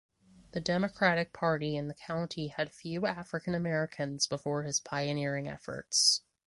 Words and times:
The 0.53 0.59
Democratic 0.59 1.31
Party 1.31 1.75
in 1.75 1.87
the 1.87 1.93
county 1.93 2.47
had 2.47 2.71
few 2.73 3.05
African 3.05 3.53
Americans 3.53 4.25
before 4.25 4.63
his 4.63 4.79
pioneering 4.79 5.47
efforts. 5.47 6.23